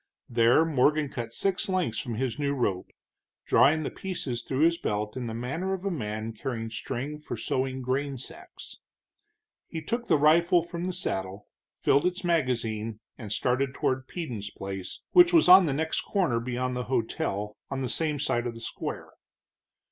There 0.29 0.65
Morgan 0.65 1.09
cut 1.09 1.31
six 1.31 1.69
lengths 1.69 1.99
from 1.99 2.15
his 2.15 2.39
new 2.39 2.55
rope, 2.55 2.91
drawing 3.45 3.83
the 3.83 3.91
pieces 3.91 4.41
through 4.41 4.61
his 4.61 4.79
belt 4.79 5.15
in 5.15 5.27
the 5.27 5.35
manner 5.35 5.75
of 5.75 5.85
a 5.85 5.91
man 5.91 6.33
carrying 6.33 6.71
string 6.71 7.19
for 7.19 7.37
sewing 7.37 7.83
grain 7.83 8.17
sacks. 8.17 8.79
He 9.67 9.79
took 9.79 10.07
the 10.07 10.17
rifle 10.17 10.63
from 10.63 10.85
the 10.85 10.91
saddle, 10.93 11.45
filled 11.75 12.07
its 12.07 12.23
magazine, 12.23 12.99
and 13.19 13.31
started 13.31 13.75
toward 13.75 14.07
Peden's 14.07 14.49
place, 14.49 15.01
which 15.11 15.33
was 15.33 15.47
on 15.47 15.67
the 15.67 15.71
next 15.73 16.01
corner 16.01 16.39
beyond 16.39 16.75
the 16.75 16.85
hotel, 16.85 17.55
on 17.69 17.83
the 17.83 17.87
same 17.87 18.17
side 18.17 18.47
of 18.47 18.55
the 18.55 18.59
square. 18.59 19.11